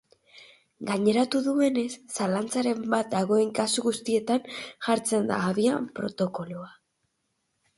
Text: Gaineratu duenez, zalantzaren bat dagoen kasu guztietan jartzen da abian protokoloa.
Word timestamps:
Gaineratu 0.89 1.41
duenez, 1.47 1.91
zalantzaren 2.15 2.81
bat 2.95 3.11
dagoen 3.13 3.53
kasu 3.59 3.83
guztietan 3.89 4.49
jartzen 4.89 5.31
da 5.33 5.39
abian 5.53 5.87
protokoloa. 6.01 6.73